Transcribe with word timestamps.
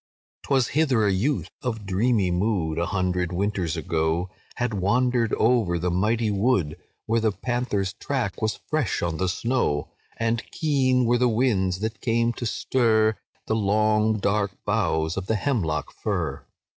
"'Twas 0.41 0.69
hither 0.69 1.05
a 1.05 1.11
youth 1.11 1.51
of 1.61 1.85
dreamy 1.85 2.31
mood, 2.31 2.79
A 2.79 2.87
hundred 2.87 3.31
winters 3.31 3.77
ago, 3.77 4.31
Had 4.55 4.73
wandered 4.73 5.31
over 5.35 5.77
the 5.77 5.91
mighty 5.91 6.31
wood, 6.31 6.75
When 7.05 7.21
the 7.21 7.31
panther's 7.31 7.93
track 7.93 8.41
was 8.41 8.61
fresh 8.67 9.03
on 9.03 9.17
the 9.17 9.29
snow; 9.29 9.91
And 10.17 10.41
keen 10.49 11.05
were 11.05 11.19
the 11.19 11.29
winds 11.29 11.81
that 11.81 12.01
came 12.01 12.33
to 12.33 12.47
stir 12.47 13.15
The 13.45 13.55
long 13.55 14.17
dark 14.17 14.57
boughs 14.65 15.17
of 15.17 15.27
the 15.27 15.35
hemlock 15.35 15.93
fir. 15.93 16.47